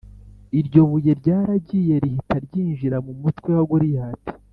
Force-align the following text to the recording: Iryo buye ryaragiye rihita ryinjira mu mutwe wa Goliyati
Iryo 0.59 0.81
buye 0.89 1.11
ryaragiye 1.19 1.95
rihita 2.03 2.35
ryinjira 2.45 2.97
mu 3.05 3.13
mutwe 3.21 3.49
wa 3.57 3.63
Goliyati 3.69 4.31